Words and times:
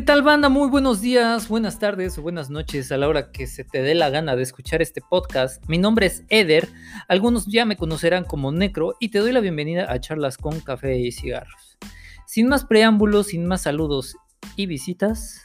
¿Qué 0.00 0.06
tal 0.06 0.22
banda? 0.22 0.48
Muy 0.48 0.70
buenos 0.70 1.02
días, 1.02 1.46
buenas 1.46 1.78
tardes 1.78 2.16
o 2.16 2.22
buenas 2.22 2.48
noches 2.48 2.90
a 2.90 2.96
la 2.96 3.06
hora 3.06 3.30
que 3.30 3.46
se 3.46 3.64
te 3.64 3.82
dé 3.82 3.94
la 3.94 4.08
gana 4.08 4.34
de 4.34 4.42
escuchar 4.42 4.80
este 4.80 5.02
podcast. 5.02 5.62
Mi 5.68 5.76
nombre 5.76 6.06
es 6.06 6.24
Eder, 6.30 6.70
algunos 7.06 7.44
ya 7.48 7.66
me 7.66 7.76
conocerán 7.76 8.24
como 8.24 8.50
Necro 8.50 8.94
y 8.98 9.10
te 9.10 9.18
doy 9.18 9.30
la 9.32 9.40
bienvenida 9.40 9.92
a 9.92 10.00
charlas 10.00 10.38
con 10.38 10.60
café 10.60 10.98
y 10.98 11.12
cigarros. 11.12 11.76
Sin 12.24 12.48
más 12.48 12.64
preámbulos, 12.64 13.26
sin 13.26 13.44
más 13.44 13.60
saludos 13.60 14.16
y 14.56 14.64
visitas, 14.64 15.42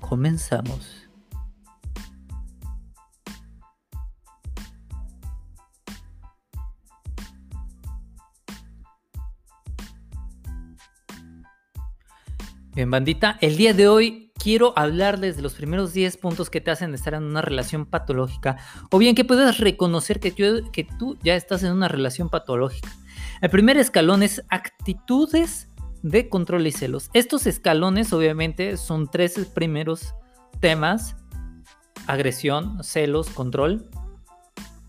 comenzamos. 0.00 1.01
Bien, 12.74 12.90
bandita, 12.90 13.36
el 13.42 13.58
día 13.58 13.74
de 13.74 13.86
hoy 13.86 14.32
quiero 14.42 14.72
hablarles 14.76 15.36
de 15.36 15.42
los 15.42 15.52
primeros 15.52 15.92
10 15.92 16.16
puntos 16.16 16.48
que 16.48 16.62
te 16.62 16.70
hacen 16.70 16.94
estar 16.94 17.12
en 17.12 17.24
una 17.24 17.42
relación 17.42 17.84
patológica 17.84 18.56
o 18.90 18.96
bien 18.96 19.14
que 19.14 19.26
puedas 19.26 19.58
reconocer 19.58 20.20
que, 20.20 20.32
que 20.72 20.84
tú 20.98 21.18
ya 21.22 21.34
estás 21.34 21.62
en 21.64 21.72
una 21.72 21.88
relación 21.88 22.30
patológica. 22.30 22.88
El 23.42 23.50
primer 23.50 23.76
escalón 23.76 24.22
es 24.22 24.42
actitudes 24.48 25.68
de 26.02 26.30
control 26.30 26.66
y 26.66 26.72
celos. 26.72 27.10
Estos 27.12 27.46
escalones 27.46 28.10
obviamente 28.14 28.78
son 28.78 29.06
tres 29.10 29.34
primeros 29.52 30.14
temas, 30.60 31.14
agresión, 32.06 32.82
celos, 32.82 33.28
control. 33.28 33.90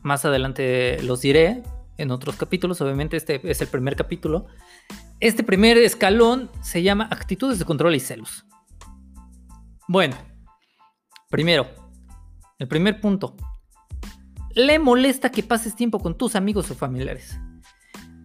Más 0.04 0.24
adelante 0.24 1.04
los 1.04 1.20
diré 1.20 1.64
en 1.98 2.12
otros 2.12 2.38
capítulos, 2.38 2.80
obviamente 2.80 3.18
este 3.18 3.42
es 3.44 3.62
el 3.62 3.68
primer 3.68 3.98
capítulo. 3.98 4.48
Este 5.24 5.42
primer 5.42 5.78
escalón 5.78 6.52
se 6.62 6.84
llama 6.84 7.08
actitudes 7.10 7.58
de 7.58 7.64
control 7.64 7.96
y 7.96 8.02
celos. 8.02 8.46
Bueno, 9.88 10.18
primero, 11.30 11.66
el 12.60 12.68
primer 12.68 13.00
punto. 13.00 13.38
Le 14.54 14.80
molesta 14.80 15.32
que 15.32 15.42
pases 15.42 15.78
tiempo 15.78 16.00
con 16.00 16.18
tus 16.18 16.36
amigos 16.36 16.70
o 16.72 16.76
familiares. 16.76 17.40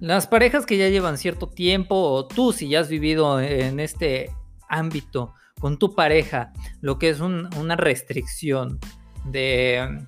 Las 0.00 0.26
parejas 0.26 0.66
que 0.66 0.76
ya 0.76 0.88
llevan 0.88 1.18
cierto 1.18 1.46
tiempo, 1.46 1.94
o 1.94 2.26
tú 2.26 2.52
si 2.52 2.68
ya 2.68 2.80
has 2.80 2.88
vivido 2.88 3.40
en 3.40 3.78
este 3.78 4.32
ámbito 4.68 5.34
con 5.60 5.78
tu 5.78 5.94
pareja, 5.94 6.52
lo 6.80 6.98
que 6.98 7.10
es 7.10 7.20
una 7.20 7.76
restricción 7.76 8.80
de 9.24 10.04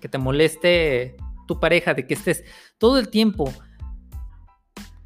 que 0.00 0.08
te 0.08 0.16
moleste 0.16 1.16
tu 1.46 1.60
pareja, 1.60 1.92
de 1.92 2.06
que 2.06 2.14
estés 2.14 2.44
todo 2.78 2.98
el 2.98 3.10
tiempo 3.10 3.52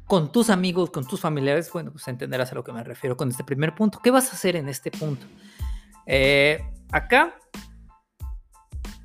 con 0.07 0.31
tus 0.31 0.49
amigos, 0.49 0.91
con 0.91 1.05
tus 1.05 1.19
familiares, 1.19 1.71
bueno, 1.71 1.91
pues 1.91 2.07
entenderás 2.07 2.51
a 2.51 2.55
lo 2.55 2.63
que 2.63 2.71
me 2.71 2.83
refiero 2.83 3.17
con 3.17 3.29
este 3.29 3.43
primer 3.43 3.73
punto. 3.73 3.99
¿Qué 4.03 4.11
vas 4.11 4.31
a 4.31 4.35
hacer 4.35 4.55
en 4.55 4.69
este 4.69 4.91
punto? 4.91 5.25
Eh, 6.05 6.63
acá 6.91 7.35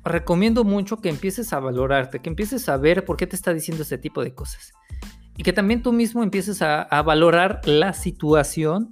recomiendo 0.03 0.63
mucho 0.63 0.97
que 0.97 1.09
empieces 1.09 1.53
a 1.53 1.59
valorarte, 1.59 2.19
que 2.19 2.29
empieces 2.29 2.69
a 2.69 2.77
ver 2.77 3.03
por 3.05 3.17
qué 3.17 3.27
te 3.27 3.35
está 3.35 3.53
diciendo 3.53 3.83
este 3.83 3.97
tipo 3.97 4.23
de 4.23 4.33
cosas. 4.35 4.73
Y 5.37 5.43
que 5.43 5.53
también 5.53 5.81
tú 5.81 5.91
mismo 5.91 6.21
empieces 6.21 6.61
a, 6.61 6.85
valorar 7.01 7.61
la 7.65 7.93
situación 7.93 8.91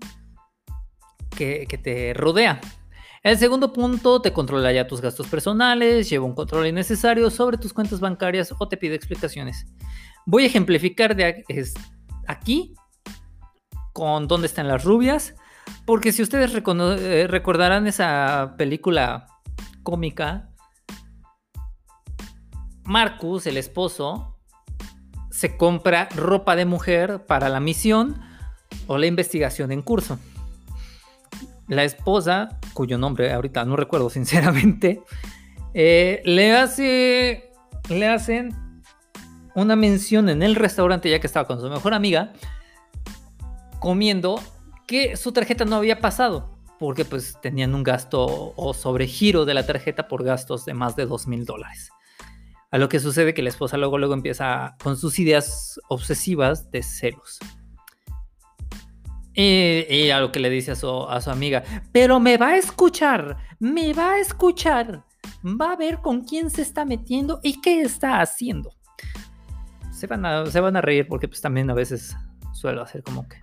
que, 1.35 1.67
que, 1.69 1.77
te 1.77 2.13
rodea. 2.15 2.59
El 3.21 3.37
segundo 3.37 3.71
punto, 3.71 4.21
te 4.21 4.33
controla 4.33 4.71
ya 4.71 4.87
tus 4.87 5.01
gastos 5.01 5.27
personales, 5.27 6.09
lleva 6.09 6.25
un 6.25 6.33
control 6.33 6.67
innecesario 6.67 7.29
sobre 7.29 7.57
tus 7.57 7.73
cuentas 7.73 7.99
bancarias 7.99 8.53
o 8.57 8.67
te 8.67 8.77
pide 8.77 8.95
explicaciones. 8.95 9.65
Voy 10.25 10.43
a 10.43 10.47
ejemplificar 10.47 11.15
de, 11.15 11.43
aquí 12.29 12.75
con 13.91 14.27
dónde 14.27 14.47
están 14.47 14.67
las 14.67 14.83
rubias. 14.85 15.35
Porque 15.85 16.11
si 16.11 16.21
ustedes 16.21 16.51
eh, 16.53 17.27
recordarán 17.27 17.87
esa 17.87 18.55
película 18.57 19.27
cómica, 19.83 20.49
Marcus, 22.85 23.45
el 23.45 23.57
esposo, 23.57 24.37
se 25.29 25.57
compra 25.57 26.09
ropa 26.15 26.55
de 26.55 26.65
mujer 26.65 27.25
para 27.25 27.49
la 27.49 27.59
misión 27.59 28.21
o 28.87 28.97
la 28.97 29.05
investigación 29.05 29.71
en 29.71 29.81
curso. 29.81 30.17
La 31.67 31.83
esposa, 31.83 32.59
cuyo 32.73 32.97
nombre 32.97 33.31
ahorita 33.31 33.65
no 33.65 33.75
recuerdo 33.75 34.09
sinceramente, 34.09 35.03
eh, 35.73 36.21
le 36.25 36.55
hace, 36.55 37.51
le 37.89 38.07
hacen 38.07 38.68
una 39.55 39.75
mención 39.75 40.29
en 40.29 40.43
el 40.43 40.55
restaurante, 40.55 41.09
ya 41.09 41.19
que 41.19 41.27
estaba 41.27 41.47
con 41.47 41.59
su 41.59 41.69
mejor 41.69 41.93
amiga, 41.93 42.33
comiendo, 43.79 44.41
que 44.87 45.17
su 45.17 45.31
tarjeta 45.31 45.65
no 45.65 45.75
había 45.75 45.99
pasado, 45.99 46.57
porque 46.79 47.05
pues 47.05 47.37
tenían 47.41 47.75
un 47.75 47.83
gasto 47.83 48.53
o 48.55 48.73
sobregiro 48.73 49.45
de 49.45 49.53
la 49.53 49.65
tarjeta 49.65 50.07
por 50.07 50.23
gastos 50.23 50.65
de 50.65 50.73
más 50.73 50.95
de 50.95 51.05
dos 51.05 51.27
mil 51.27 51.45
dólares. 51.45 51.89
A 52.71 52.77
lo 52.77 52.87
que 52.87 52.99
sucede 52.99 53.33
que 53.33 53.41
la 53.41 53.49
esposa 53.49 53.77
luego, 53.77 53.97
luego 53.97 54.13
empieza 54.13 54.75
con 54.83 54.95
sus 54.95 55.17
ideas 55.19 55.79
obsesivas 55.89 56.69
de 56.71 56.83
celos. 56.83 57.39
Y, 59.33 60.09
a 60.09 60.19
lo 60.19 60.31
que 60.33 60.39
le 60.39 60.49
dice 60.49 60.71
a 60.71 60.75
su, 60.75 60.89
a 60.89 61.21
su 61.21 61.31
amiga, 61.31 61.63
pero 61.93 62.19
me 62.19 62.37
va 62.37 62.49
a 62.49 62.57
escuchar, 62.57 63.37
me 63.59 63.93
va 63.93 64.13
a 64.13 64.19
escuchar, 64.19 65.05
va 65.43 65.71
a 65.71 65.75
ver 65.77 65.99
con 65.99 66.25
quién 66.25 66.49
se 66.49 66.61
está 66.61 66.83
metiendo 66.83 67.39
y 67.41 67.61
qué 67.61 67.81
está 67.81 68.19
haciendo 68.19 68.78
se 69.99 70.07
van 70.07 70.25
a, 70.25 70.45
se 70.45 70.61
van 70.61 70.77
a 70.77 70.81
reír 70.81 71.07
porque 71.07 71.27
pues 71.27 71.41
también 71.41 71.69
a 71.69 71.73
veces 71.73 72.15
suelo 72.53 72.81
hacer 72.81 73.03
como 73.03 73.27
que 73.27 73.41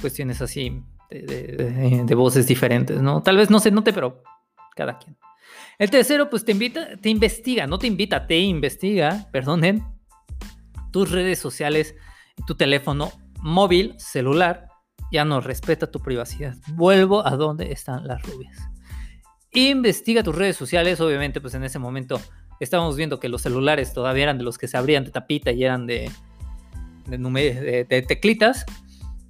cuestiones 0.00 0.40
así 0.40 0.82
de, 1.10 2.14
voces 2.14 2.46
diferentes, 2.46 3.02
¿no? 3.02 3.22
Tal 3.22 3.36
vez 3.36 3.50
no 3.50 3.60
se 3.60 3.70
note, 3.70 3.92
pero 3.92 4.22
cada 4.74 4.96
quien. 4.96 5.18
El 5.78 5.90
tercero, 5.90 6.30
pues 6.30 6.44
te 6.44 6.52
invita, 6.52 6.96
te 6.96 7.10
investiga, 7.10 7.66
no 7.66 7.78
te 7.78 7.86
invita, 7.86 8.26
te 8.26 8.38
investiga, 8.38 9.28
perdonen, 9.32 9.84
tus 10.92 11.10
redes 11.10 11.38
sociales, 11.38 11.94
tu 12.46 12.54
teléfono 12.54 13.12
móvil, 13.42 13.94
celular, 13.98 14.68
ya 15.12 15.24
no 15.24 15.40
respeta 15.40 15.90
tu 15.90 16.00
privacidad. 16.00 16.56
Vuelvo 16.74 17.26
a 17.26 17.36
donde 17.36 17.72
están 17.72 18.06
las 18.06 18.22
rubias. 18.22 18.56
Investiga 19.52 20.22
tus 20.22 20.36
redes 20.36 20.56
sociales, 20.56 21.00
obviamente, 21.00 21.40
pues 21.40 21.54
en 21.54 21.64
ese 21.64 21.78
momento 21.78 22.20
estábamos 22.60 22.96
viendo 22.96 23.18
que 23.18 23.28
los 23.28 23.42
celulares 23.42 23.92
todavía 23.92 24.24
eran 24.24 24.38
de 24.38 24.44
los 24.44 24.58
que 24.58 24.68
se 24.68 24.76
abrían 24.76 25.04
de 25.04 25.10
tapita 25.10 25.50
y 25.50 25.64
eran 25.64 25.86
de, 25.86 26.10
teclitas. 28.06 28.66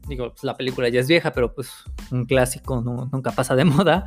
Digo, 0.09 0.31
pues 0.31 0.43
la 0.43 0.57
película 0.57 0.89
ya 0.89 1.01
es 1.01 1.09
vieja, 1.09 1.33
pero 1.33 1.55
pues 1.55 1.71
un 2.11 2.27
clásico 2.27 2.81
nunca 2.81 3.31
pasa 3.31 3.55
de 3.55 3.65
moda. 3.67 4.07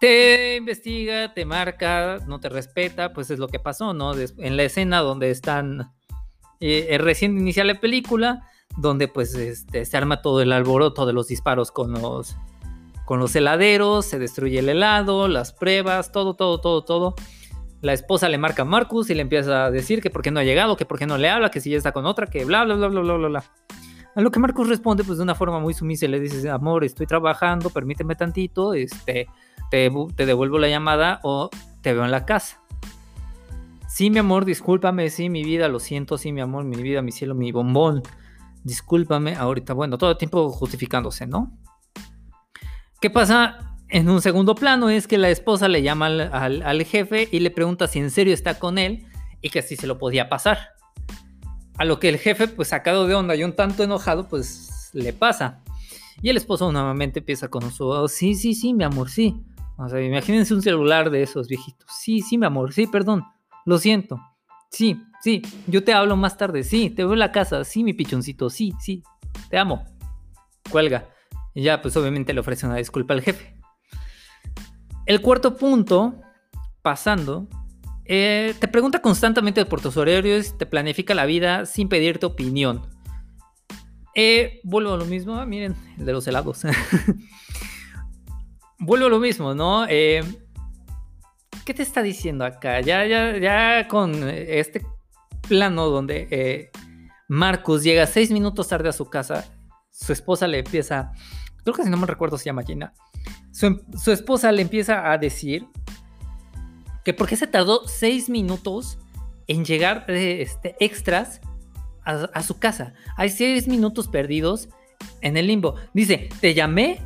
Te 0.00 0.56
investiga, 0.56 1.32
te 1.32 1.44
marca, 1.44 2.18
no 2.26 2.40
te 2.40 2.48
respeta, 2.48 3.12
pues 3.12 3.30
es 3.30 3.38
lo 3.38 3.46
que 3.46 3.60
pasó, 3.60 3.94
¿no? 3.94 4.12
En 4.18 4.56
la 4.56 4.64
escena 4.64 4.98
donde 4.98 5.30
están, 5.30 5.92
eh, 6.58 6.98
recién 6.98 7.38
inicia 7.38 7.62
la 7.62 7.78
película, 7.78 8.42
donde 8.76 9.06
pues 9.06 9.34
este, 9.36 9.84
se 9.84 9.96
arma 9.96 10.20
todo 10.20 10.42
el 10.42 10.50
alboroto 10.50 11.06
de 11.06 11.12
los 11.12 11.28
disparos 11.28 11.70
con 11.70 11.92
los, 11.92 12.36
con 13.04 13.20
los 13.20 13.36
heladeros, 13.36 14.06
se 14.06 14.18
destruye 14.18 14.58
el 14.58 14.68
helado, 14.68 15.28
las 15.28 15.52
pruebas, 15.52 16.10
todo, 16.10 16.34
todo, 16.34 16.60
todo, 16.60 16.82
todo. 16.82 17.14
La 17.82 17.92
esposa 17.92 18.28
le 18.28 18.38
marca 18.38 18.62
a 18.62 18.64
Marcus 18.64 19.10
y 19.10 19.14
le 19.14 19.22
empieza 19.22 19.66
a 19.66 19.70
decir 19.70 20.00
que 20.00 20.08
por 20.08 20.22
qué 20.22 20.30
no 20.30 20.40
ha 20.40 20.44
llegado, 20.44 20.76
que 20.76 20.86
por 20.86 20.98
qué 20.98 21.06
no 21.06 21.18
le 21.18 21.28
habla, 21.28 21.50
que 21.50 21.60
si 21.60 21.70
ya 21.70 21.76
está 21.76 21.92
con 21.92 22.06
otra, 22.06 22.28
que 22.28 22.44
bla, 22.44 22.64
bla, 22.64 22.76
bla, 22.76 22.88
bla, 22.88 23.00
bla, 23.00 23.14
bla, 23.16 23.28
bla. 23.28 23.44
A 24.14 24.20
lo 24.20 24.30
que 24.30 24.38
Marcus 24.38 24.68
responde 24.68 25.04
pues 25.04 25.18
de 25.18 25.24
una 25.24 25.34
forma 25.34 25.58
muy 25.58 25.74
sumisa 25.74 26.06
le 26.06 26.20
dice, 26.20 26.48
amor, 26.48 26.84
estoy 26.84 27.06
trabajando, 27.06 27.70
permíteme 27.70 28.14
tantito, 28.14 28.72
este, 28.72 29.26
te, 29.70 29.90
te 30.14 30.26
devuelvo 30.26 30.58
la 30.58 30.68
llamada 30.68 31.20
o 31.22 31.50
te 31.80 31.92
veo 31.92 32.04
en 32.04 32.10
la 32.10 32.24
casa. 32.24 32.62
Sí, 33.88 34.10
mi 34.10 34.18
amor, 34.18 34.44
discúlpame, 34.44 35.10
sí, 35.10 35.28
mi 35.28 35.44
vida, 35.44 35.68
lo 35.68 35.78
siento, 35.78 36.16
sí, 36.16 36.32
mi 36.32 36.40
amor, 36.40 36.64
mi 36.64 36.80
vida, 36.80 37.02
mi 37.02 37.12
cielo, 37.12 37.34
mi 37.34 37.52
bombón. 37.52 38.02
Discúlpame, 38.64 39.34
ahorita, 39.34 39.74
bueno, 39.74 39.98
todo 39.98 40.12
el 40.12 40.16
tiempo 40.16 40.48
justificándose, 40.50 41.26
¿no? 41.26 41.52
¿Qué 43.02 43.10
pasa? 43.10 43.61
En 43.92 44.08
un 44.08 44.22
segundo 44.22 44.54
plano 44.54 44.88
es 44.88 45.06
que 45.06 45.18
la 45.18 45.28
esposa 45.28 45.68
le 45.68 45.82
llama 45.82 46.06
al, 46.06 46.84
jefe 46.84 47.28
y 47.30 47.40
le 47.40 47.50
pregunta 47.50 47.86
si 47.86 47.98
en 47.98 48.10
serio 48.10 48.32
está 48.32 48.58
con 48.58 48.78
él 48.78 49.04
y 49.42 49.50
que 49.50 49.60
si 49.60 49.76
se 49.76 49.86
lo 49.86 49.98
podía 49.98 50.30
pasar. 50.30 50.70
A 51.76 51.84
lo 51.84 52.00
que 52.00 52.08
el 52.08 52.16
jefe, 52.16 52.48
pues 52.48 52.68
sacado 52.68 53.06
de 53.06 53.14
onda 53.14 53.36
y 53.36 53.44
un 53.44 53.54
tanto 53.54 53.82
enojado, 53.82 54.28
pues 54.28 54.88
le 54.94 55.12
pasa. 55.12 55.60
Y 56.22 56.30
el 56.30 56.38
esposo 56.38 56.72
nuevamente 56.72 57.18
empieza 57.18 57.48
con 57.48 57.70
su, 57.70 57.84
oh, 57.84 58.08
sí, 58.08 58.34
sí, 58.34 58.54
sí, 58.54 58.72
mi 58.72 58.82
amor, 58.82 59.10
sí. 59.10 59.42
O 59.76 59.86
sea, 59.90 60.00
imagínense 60.00 60.54
un 60.54 60.62
celular 60.62 61.10
de 61.10 61.22
esos 61.22 61.46
viejitos. 61.46 61.90
Sí, 62.00 62.22
sí, 62.22 62.38
mi 62.38 62.46
amor, 62.46 62.72
sí, 62.72 62.86
perdón. 62.86 63.24
Lo 63.66 63.76
siento. 63.76 64.18
Sí, 64.70 65.02
sí, 65.20 65.42
yo 65.66 65.84
te 65.84 65.92
hablo 65.92 66.16
más 66.16 66.38
tarde. 66.38 66.62
Sí, 66.62 66.88
te 66.88 67.04
veo 67.04 67.12
en 67.12 67.18
la 67.18 67.30
casa. 67.30 67.62
Sí, 67.62 67.84
mi 67.84 67.92
pichoncito. 67.92 68.48
Sí, 68.48 68.72
sí, 68.80 69.02
te 69.50 69.58
amo. 69.58 69.84
Cuelga. 70.70 71.10
Y 71.52 71.62
ya, 71.62 71.82
pues 71.82 71.94
obviamente 71.98 72.32
le 72.32 72.40
ofrece 72.40 72.64
una 72.64 72.76
disculpa 72.76 73.12
al 73.12 73.20
jefe. 73.20 73.61
El 75.06 75.20
cuarto 75.20 75.56
punto, 75.56 76.14
pasando, 76.80 77.48
eh, 78.04 78.54
te 78.58 78.68
pregunta 78.68 79.00
constantemente 79.00 79.64
por 79.66 79.80
tus 79.80 79.96
horarios, 79.96 80.56
te 80.58 80.66
planifica 80.66 81.14
la 81.14 81.26
vida 81.26 81.66
sin 81.66 81.88
pedirte 81.88 82.26
opinión. 82.26 82.82
Eh, 84.14 84.60
vuelvo 84.64 84.92
a 84.92 84.96
lo 84.96 85.06
mismo, 85.06 85.36
ah, 85.36 85.46
miren, 85.46 85.74
el 85.98 86.04
de 86.04 86.12
los 86.12 86.26
helados. 86.26 86.62
vuelvo 88.78 89.06
a 89.06 89.10
lo 89.10 89.18
mismo, 89.18 89.54
¿no? 89.54 89.86
Eh, 89.88 90.22
¿Qué 91.64 91.74
te 91.74 91.82
está 91.82 92.02
diciendo 92.02 92.44
acá? 92.44 92.80
Ya, 92.80 93.06
ya, 93.06 93.38
ya 93.38 93.88
con 93.88 94.28
este 94.28 94.84
plano 95.48 95.86
donde 95.86 96.70
Marcus 97.28 97.82
llega 97.82 98.06
seis 98.06 98.30
minutos 98.30 98.68
tarde 98.68 98.88
a 98.88 98.92
su 98.92 99.06
casa, 99.06 99.48
su 99.90 100.12
esposa 100.12 100.46
le 100.46 100.58
empieza, 100.58 101.12
creo 101.62 101.74
que 101.74 101.84
si 101.84 101.90
no 101.90 101.96
me 101.96 102.06
recuerdo 102.06 102.36
se 102.36 102.46
llama 102.46 102.62
Gina, 102.62 102.92
su, 103.52 104.10
esposa 104.10 104.50
le 104.50 104.62
empieza 104.62 105.12
a 105.12 105.18
decir 105.18 105.66
que 107.04 107.14
por 107.14 107.28
qué 107.28 107.36
se 107.36 107.46
tardó 107.46 107.86
seis 107.86 108.28
minutos 108.28 108.98
en 109.46 109.64
llegar 109.64 110.04
este, 110.08 110.76
extras 110.80 111.40
a, 112.04 112.42
su 112.42 112.58
casa. 112.58 112.94
Hay 113.16 113.30
seis 113.30 113.68
minutos 113.68 114.08
perdidos 114.08 114.68
en 115.20 115.36
el 115.36 115.46
limbo. 115.46 115.76
Dice, 115.92 116.28
te 116.40 116.54
llamé 116.54 117.00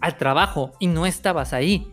al 0.00 0.16
trabajo 0.16 0.72
y 0.78 0.86
no 0.86 1.06
estabas 1.06 1.52
ahí. 1.52 1.90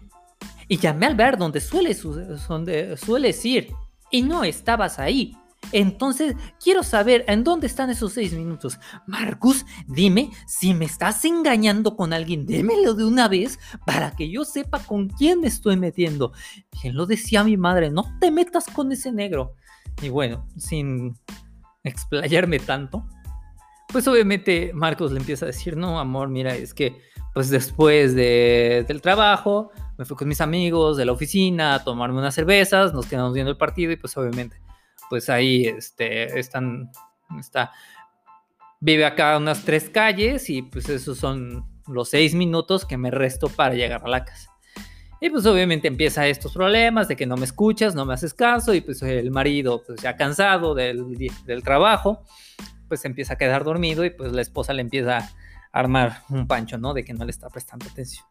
Y 0.67 0.77
llamé 0.77 1.07
al 1.07 1.15
bar 1.15 1.37
donde 1.37 1.61
sueles, 1.61 2.03
donde 2.47 2.95
sueles 2.97 3.43
ir 3.45 3.73
y 4.11 4.21
no 4.21 4.43
estabas 4.43 4.99
ahí. 4.99 5.35
Entonces, 5.71 6.35
quiero 6.61 6.83
saber 6.83 7.23
en 7.27 7.43
dónde 7.43 7.67
están 7.67 7.89
esos 7.89 8.13
seis 8.13 8.33
minutos. 8.33 8.79
Marcus, 9.07 9.65
dime 9.87 10.31
si 10.47 10.73
me 10.73 10.85
estás 10.85 11.23
engañando 11.25 11.95
con 11.95 12.13
alguien, 12.13 12.45
démelo 12.45 12.93
de 12.93 13.05
una 13.05 13.27
vez 13.27 13.59
para 13.85 14.11
que 14.11 14.29
yo 14.29 14.45
sepa 14.45 14.79
con 14.79 15.09
quién 15.09 15.41
me 15.41 15.47
estoy 15.47 15.77
metiendo. 15.77 16.33
Bien 16.81 16.95
lo 16.95 17.05
decía 17.05 17.43
mi 17.43 17.57
madre, 17.57 17.89
no 17.89 18.05
te 18.19 18.31
metas 18.31 18.65
con 18.67 18.91
ese 18.91 19.11
negro. 19.11 19.55
Y 20.01 20.09
bueno, 20.09 20.47
sin 20.57 21.15
explayarme 21.83 22.59
tanto, 22.59 23.05
pues 23.87 24.07
obviamente 24.07 24.71
Marcos 24.73 25.11
le 25.11 25.19
empieza 25.19 25.45
a 25.45 25.47
decir, 25.47 25.75
no, 25.75 25.99
amor, 25.99 26.29
mira, 26.29 26.55
es 26.55 26.73
que 26.73 27.01
pues 27.33 27.49
después 27.49 28.13
del 28.13 29.01
trabajo 29.01 29.71
me 29.97 30.05
fui 30.05 30.17
con 30.17 30.27
mis 30.27 30.41
amigos 30.41 30.97
de 30.97 31.05
la 31.05 31.13
oficina 31.13 31.75
a 31.75 31.83
tomarme 31.83 32.19
unas 32.19 32.35
cervezas, 32.35 32.93
nos 32.93 33.05
quedamos 33.05 33.33
viendo 33.33 33.51
el 33.51 33.57
partido 33.57 33.91
y 33.91 33.95
pues 33.95 34.15
obviamente 34.17 34.57
pues 35.11 35.29
ahí 35.29 35.65
este, 35.65 36.39
están, 36.39 36.89
está, 37.37 37.73
vive 38.79 39.03
acá 39.03 39.35
unas 39.35 39.65
tres 39.65 39.89
calles 39.89 40.49
y 40.49 40.61
pues 40.61 40.87
esos 40.87 41.17
son 41.17 41.65
los 41.85 42.07
seis 42.07 42.33
minutos 42.33 42.85
que 42.85 42.95
me 42.95 43.11
resto 43.11 43.49
para 43.49 43.75
llegar 43.75 44.01
a 44.05 44.07
la 44.07 44.23
casa. 44.23 44.49
Y 45.19 45.29
pues 45.29 45.45
obviamente 45.45 45.89
empieza 45.89 46.25
estos 46.27 46.53
problemas 46.53 47.09
de 47.09 47.17
que 47.17 47.25
no 47.25 47.35
me 47.35 47.43
escuchas, 47.43 47.93
no 47.93 48.05
me 48.05 48.13
haces 48.13 48.33
caso 48.33 48.73
y 48.73 48.79
pues 48.79 49.01
el 49.01 49.31
marido 49.31 49.83
pues 49.85 50.01
ya 50.01 50.15
cansado 50.15 50.75
del, 50.75 51.17
del 51.45 51.61
trabajo 51.61 52.23
pues 52.87 53.03
empieza 53.03 53.33
a 53.33 53.37
quedar 53.37 53.65
dormido 53.65 54.05
y 54.05 54.11
pues 54.11 54.31
la 54.31 54.41
esposa 54.41 54.71
le 54.71 54.81
empieza 54.81 55.17
a 55.17 55.29
armar 55.73 56.21
un 56.29 56.47
pancho, 56.47 56.77
¿no? 56.77 56.93
De 56.93 57.03
que 57.03 57.13
no 57.13 57.25
le 57.25 57.31
está 57.31 57.49
prestando 57.49 57.85
atención. 57.85 58.30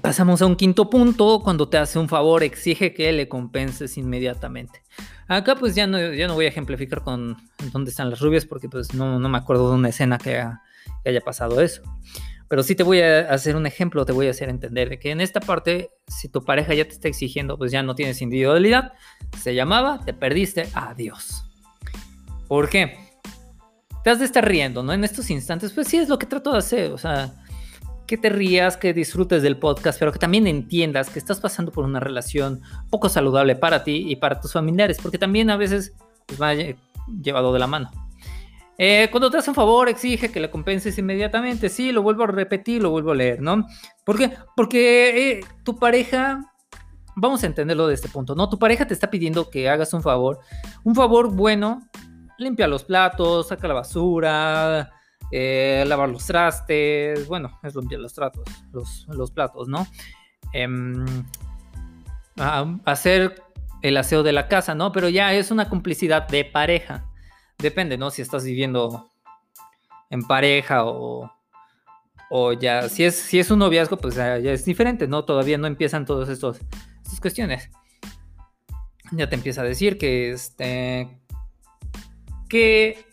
Pasamos 0.00 0.42
a 0.42 0.46
un 0.46 0.56
quinto 0.56 0.90
punto, 0.90 1.40
cuando 1.42 1.68
te 1.68 1.78
hace 1.78 1.98
un 1.98 2.08
favor 2.08 2.42
exige 2.42 2.92
que 2.92 3.12
le 3.12 3.28
compenses 3.28 3.96
inmediatamente. 3.96 4.82
Acá 5.28 5.56
pues 5.56 5.74
ya 5.74 5.86
no, 5.86 6.12
ya 6.12 6.26
no 6.26 6.34
voy 6.34 6.46
a 6.46 6.48
ejemplificar 6.48 7.02
con 7.02 7.36
dónde 7.72 7.90
están 7.90 8.10
las 8.10 8.20
rubias 8.20 8.46
porque 8.46 8.68
pues 8.68 8.94
no, 8.94 9.18
me 9.18 9.38
acuerdo 9.38 9.70
de 9.70 9.76
una 9.76 9.88
escena 9.88 10.18
que, 10.18 10.44
haya 11.04 11.20
pasado 11.20 11.60
eso. 11.60 11.82
Pero 12.48 12.62
sí 12.62 12.74
te 12.74 12.82
voy 12.82 13.00
a 13.00 13.32
hacer 13.32 13.56
un 13.56 13.66
ejemplo, 13.66 14.04
te 14.04 14.12
voy 14.12 14.28
a 14.28 14.30
hacer 14.30 14.48
entender 14.48 14.88
de 14.88 14.98
que 14.98 15.10
en 15.10 15.20
esta 15.20 15.40
parte, 15.40 15.90
si 16.06 16.28
tu 16.28 16.44
pareja 16.44 16.74
ya 16.74 16.84
te 16.84 16.92
está 16.92 17.08
exigiendo, 17.08 17.58
pues 17.58 17.72
ya 17.72 17.82
no 17.82 17.94
tienes 17.94 18.22
individualidad, 18.22 18.92
se 19.40 19.54
llamaba, 19.54 20.04
te 20.04 20.14
perdiste, 20.14 20.68
adiós. 20.74 21.44
¿Por 22.48 22.68
qué? 22.68 22.98
Te 24.04 24.10
has 24.10 24.20
de 24.20 24.24
estar 24.24 24.46
riendo, 24.46 24.84
¿no? 24.84 24.92
En 24.92 25.02
estos 25.02 25.30
instantes, 25.30 25.72
pues 25.72 25.88
sí 25.88 25.96
es 25.96 26.08
lo 26.08 26.18
que 26.18 26.26
trato 26.26 26.52
de 26.52 26.58
hacer, 26.58 26.92
o 26.92 26.98
sea, 26.98 27.34
que 28.06 28.16
te 28.16 28.28
rías, 28.28 28.76
que 28.76 28.92
disfrutes 28.94 29.42
del 29.42 29.58
podcast, 29.58 29.98
pero 29.98 30.12
que 30.12 30.18
también 30.18 30.46
entiendas 30.46 31.10
que 31.10 31.18
estás 31.18 31.40
pasando 31.40 31.72
por 31.72 31.84
una 31.84 32.00
relación 32.00 32.60
poco 32.90 33.08
saludable 33.08 33.56
para 33.56 33.84
ti 33.84 34.04
y 34.08 34.16
para 34.16 34.40
tus 34.40 34.52
familiares, 34.52 34.98
porque 35.02 35.18
también 35.18 35.50
a 35.50 35.56
veces 35.56 35.94
pues, 36.26 36.40
va 36.40 36.54
llevado 37.22 37.52
de 37.52 37.58
la 37.58 37.66
mano. 37.66 37.90
Eh, 38.78 39.08
cuando 39.10 39.30
te 39.30 39.38
hace 39.38 39.50
un 39.50 39.54
favor, 39.56 39.88
exige 39.88 40.30
que 40.30 40.40
le 40.40 40.50
compenses 40.50 40.98
inmediatamente. 40.98 41.68
Sí, 41.68 41.92
lo 41.92 42.02
vuelvo 42.02 42.24
a 42.24 42.26
repetir, 42.26 42.82
lo 42.82 42.90
vuelvo 42.90 43.12
a 43.12 43.14
leer, 43.14 43.40
¿no? 43.40 43.66
¿Por? 44.04 44.18
Porque 44.54 45.38
eh, 45.38 45.44
tu 45.64 45.78
pareja, 45.78 46.40
vamos 47.14 47.42
a 47.42 47.46
entenderlo 47.46 47.86
de 47.86 47.94
este 47.94 48.08
punto, 48.08 48.34
¿no? 48.34 48.48
Tu 48.48 48.58
pareja 48.58 48.86
te 48.86 48.94
está 48.94 49.10
pidiendo 49.10 49.48
que 49.48 49.68
hagas 49.68 49.94
un 49.94 50.02
favor, 50.02 50.40
un 50.84 50.94
favor 50.94 51.32
bueno, 51.32 51.88
limpia 52.38 52.68
los 52.68 52.84
platos, 52.84 53.48
saca 53.48 53.66
la 53.66 53.74
basura, 53.74 54.92
eh, 55.32 55.84
lavar 55.86 56.08
los 56.08 56.26
trastes, 56.26 57.26
bueno, 57.26 57.58
es 57.62 57.74
limpiar 57.74 58.00
los 58.00 58.14
tratos, 58.14 58.44
los, 58.72 59.30
platos, 59.30 59.68
¿no? 59.68 59.86
Em, 60.52 61.04
hacer 62.84 63.42
el 63.82 63.96
aseo 63.96 64.22
de 64.22 64.32
la 64.32 64.48
casa, 64.48 64.74
¿no? 64.74 64.92
Pero 64.92 65.08
ya 65.08 65.32
es 65.32 65.50
una 65.50 65.68
complicidad 65.68 66.28
de 66.28 66.44
pareja. 66.44 67.06
Depende, 67.58 67.98
¿no? 67.98 68.10
Si 68.10 68.22
estás 68.22 68.44
viviendo 68.44 69.10
en 70.10 70.22
pareja 70.22 70.84
o, 70.84 71.30
o 72.30 72.52
ya, 72.52 72.88
si 72.88 73.04
es, 73.04 73.16
si 73.16 73.38
es 73.38 73.50
un 73.50 73.58
noviazgo, 73.58 73.96
pues 73.96 74.14
ya, 74.14 74.36
es 74.36 74.64
diferente, 74.64 75.06
¿no? 75.08 75.24
Todavía 75.24 75.58
no 75.58 75.66
empiezan 75.66 76.04
todas 76.04 76.28
estas 76.28 76.60
cuestiones. 77.20 77.70
Ya 79.12 79.28
te 79.28 79.36
empieza 79.36 79.60
a 79.60 79.64
decir 79.64 79.98
que, 79.98 80.32
este, 80.32 81.20
que 82.48 83.05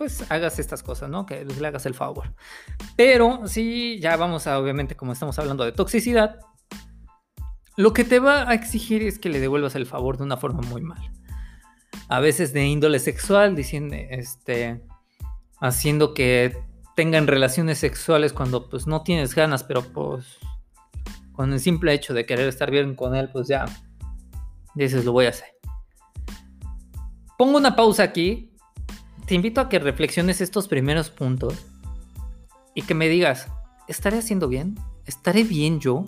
pues 0.00 0.24
hagas 0.30 0.58
estas 0.58 0.82
cosas, 0.82 1.10
¿no? 1.10 1.26
Que 1.26 1.44
le 1.44 1.66
hagas 1.66 1.84
el 1.84 1.92
favor. 1.92 2.32
Pero 2.96 3.46
sí, 3.46 3.98
ya 4.00 4.16
vamos 4.16 4.46
a, 4.46 4.58
obviamente, 4.58 4.96
como 4.96 5.12
estamos 5.12 5.38
hablando 5.38 5.62
de 5.62 5.72
toxicidad, 5.72 6.40
lo 7.76 7.92
que 7.92 8.04
te 8.04 8.18
va 8.18 8.48
a 8.48 8.54
exigir 8.54 9.02
es 9.02 9.18
que 9.18 9.28
le 9.28 9.40
devuelvas 9.40 9.74
el 9.74 9.84
favor 9.84 10.16
de 10.16 10.24
una 10.24 10.38
forma 10.38 10.62
muy 10.62 10.80
mal. 10.80 11.12
A 12.08 12.18
veces 12.18 12.54
de 12.54 12.64
índole 12.66 12.98
sexual, 12.98 13.54
diciendo, 13.54 13.94
este, 13.94 14.80
haciendo 15.60 16.14
que 16.14 16.56
tengan 16.96 17.26
relaciones 17.26 17.76
sexuales 17.76 18.32
cuando 18.32 18.70
pues 18.70 18.86
no 18.86 19.02
tienes 19.02 19.34
ganas, 19.34 19.64
pero 19.64 19.82
pues 19.82 20.38
con 21.32 21.52
el 21.52 21.60
simple 21.60 21.92
hecho 21.92 22.14
de 22.14 22.24
querer 22.24 22.48
estar 22.48 22.70
bien 22.70 22.94
con 22.94 23.14
él, 23.14 23.28
pues 23.30 23.48
ya 23.48 23.66
dices, 24.74 25.04
lo 25.04 25.12
voy 25.12 25.26
a 25.26 25.28
hacer. 25.28 25.48
Pongo 27.36 27.58
una 27.58 27.76
pausa 27.76 28.02
aquí 28.02 28.49
te 29.30 29.36
invito 29.36 29.60
a 29.60 29.68
que 29.68 29.78
reflexiones 29.78 30.40
estos 30.40 30.66
primeros 30.66 31.08
puntos 31.08 31.54
y 32.74 32.82
que 32.82 32.94
me 32.94 33.08
digas, 33.08 33.46
¿estaré 33.86 34.18
haciendo 34.18 34.48
bien? 34.48 34.76
¿Estaré 35.06 35.44
bien 35.44 35.78
yo? 35.78 36.04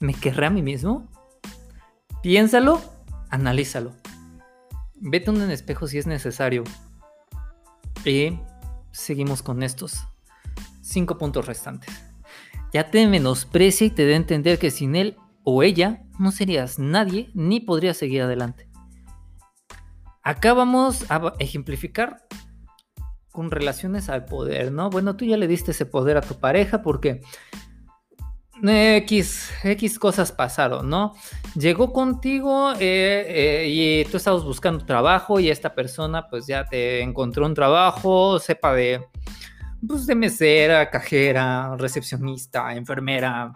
¿Me 0.00 0.14
querré 0.14 0.46
a 0.46 0.50
mí 0.50 0.62
mismo? 0.62 1.06
Piénsalo, 2.22 2.80
analízalo. 3.28 3.92
Vete 4.94 5.28
un 5.28 5.50
espejo 5.50 5.86
si 5.86 5.98
es 5.98 6.06
necesario. 6.06 6.64
Y 8.06 8.38
seguimos 8.90 9.42
con 9.42 9.62
estos 9.62 10.08
cinco 10.80 11.18
puntos 11.18 11.44
restantes. 11.44 11.94
Ya 12.72 12.90
te 12.90 13.06
menosprecia 13.06 13.86
y 13.86 13.90
te 13.90 14.06
dé 14.06 14.14
a 14.14 14.16
entender 14.16 14.58
que 14.58 14.70
sin 14.70 14.96
él 14.96 15.18
o 15.44 15.62
ella 15.62 16.04
no 16.18 16.32
serías 16.32 16.78
nadie 16.78 17.30
ni 17.34 17.60
podrías 17.60 17.98
seguir 17.98 18.22
adelante. 18.22 18.66
Acá 20.22 20.54
vamos 20.54 21.04
a 21.10 21.34
ejemplificar 21.38 22.24
con 23.32 23.50
relaciones 23.50 24.10
al 24.10 24.26
poder, 24.26 24.70
¿no? 24.70 24.90
Bueno, 24.90 25.16
tú 25.16 25.24
ya 25.24 25.38
le 25.38 25.48
diste 25.48 25.70
ese 25.72 25.86
poder 25.86 26.18
a 26.18 26.20
tu 26.20 26.38
pareja 26.38 26.82
porque 26.82 27.22
X, 28.62 29.50
X 29.64 29.98
cosas 29.98 30.30
pasaron, 30.30 30.88
¿no? 30.88 31.14
Llegó 31.56 31.92
contigo 31.92 32.72
eh, 32.74 33.24
eh, 33.26 33.66
y 33.68 34.04
tú 34.10 34.18
estabas 34.18 34.44
buscando 34.44 34.84
trabajo 34.84 35.40
y 35.40 35.48
esta 35.48 35.74
persona 35.74 36.28
pues 36.28 36.46
ya 36.46 36.66
te 36.66 37.00
encontró 37.00 37.46
un 37.46 37.54
trabajo, 37.54 38.38
sepa 38.38 38.74
de, 38.74 39.04
pues 39.86 40.06
de 40.06 40.14
mesera, 40.14 40.90
cajera, 40.90 41.74
recepcionista, 41.76 42.74
enfermera, 42.74 43.52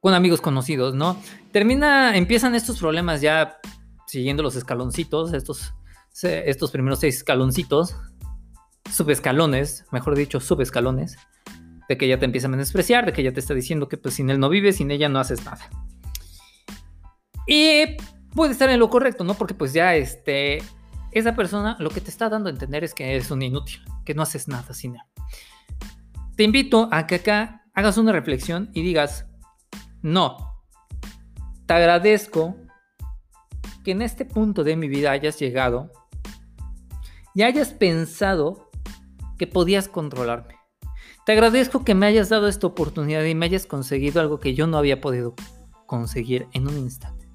con 0.00 0.14
amigos 0.14 0.40
conocidos, 0.40 0.94
¿no? 0.94 1.16
Termina, 1.52 2.16
empiezan 2.16 2.54
estos 2.54 2.78
problemas 2.78 3.20
ya 3.20 3.58
siguiendo 4.06 4.42
los 4.42 4.56
escaloncitos, 4.56 5.32
estos, 5.32 5.74
estos 6.22 6.70
primeros 6.70 7.00
seis 7.00 7.18
escaloncitos 7.18 7.94
subescalones, 8.90 9.84
mejor 9.92 10.16
dicho, 10.16 10.40
subescalones, 10.40 11.16
de 11.88 11.96
que 11.96 12.06
ella 12.06 12.18
te 12.18 12.24
empieza 12.24 12.48
a 12.48 12.50
menospreciar, 12.50 13.06
de 13.06 13.12
que 13.12 13.22
ella 13.22 13.32
te 13.32 13.40
está 13.40 13.54
diciendo 13.54 13.88
que 13.88 13.96
pues 13.96 14.14
sin 14.14 14.30
él 14.30 14.40
no 14.40 14.48
vives, 14.48 14.76
sin 14.76 14.90
ella 14.90 15.08
no 15.08 15.18
haces 15.18 15.44
nada. 15.44 15.68
Y 17.46 17.96
puede 18.34 18.52
estar 18.52 18.68
en 18.70 18.80
lo 18.80 18.90
correcto, 18.90 19.24
¿no? 19.24 19.34
Porque 19.34 19.54
pues 19.54 19.72
ya 19.72 19.94
este, 19.94 20.62
esa 21.12 21.34
persona 21.34 21.76
lo 21.78 21.90
que 21.90 22.00
te 22.00 22.10
está 22.10 22.28
dando 22.28 22.48
a 22.48 22.52
entender 22.52 22.84
es 22.84 22.92
que 22.92 23.12
eres 23.12 23.30
un 23.30 23.42
inútil, 23.42 23.80
que 24.04 24.14
no 24.14 24.22
haces 24.22 24.48
nada 24.48 24.74
sin 24.74 24.96
él. 24.96 25.02
Te 26.36 26.42
invito 26.42 26.88
a 26.92 27.06
que 27.06 27.16
acá 27.16 27.64
hagas 27.72 27.98
una 27.98 28.12
reflexión 28.12 28.70
y 28.74 28.82
digas, 28.82 29.26
no, 30.02 30.62
te 31.66 31.74
agradezco 31.74 32.56
que 33.84 33.92
en 33.92 34.02
este 34.02 34.24
punto 34.24 34.64
de 34.64 34.76
mi 34.76 34.88
vida 34.88 35.12
hayas 35.12 35.38
llegado 35.38 35.92
y 37.34 37.42
hayas 37.42 37.72
pensado 37.72 38.65
que 39.38 39.46
podías 39.46 39.88
controlarme. 39.88 40.56
Te 41.24 41.32
agradezco 41.32 41.84
que 41.84 41.94
me 41.94 42.06
hayas 42.06 42.28
dado 42.28 42.48
esta 42.48 42.66
oportunidad 42.66 43.24
y 43.24 43.34
me 43.34 43.46
hayas 43.46 43.66
conseguido 43.66 44.20
algo 44.20 44.38
que 44.38 44.54
yo 44.54 44.66
no 44.66 44.78
había 44.78 45.00
podido 45.00 45.34
conseguir 45.86 46.46
en 46.52 46.68
un 46.68 46.76
instante. 46.78 47.28